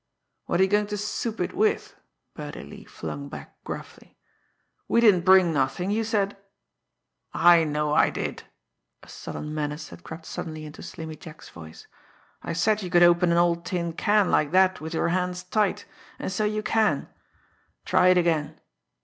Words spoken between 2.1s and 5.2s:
Birdie Lee flung back gruffly. "We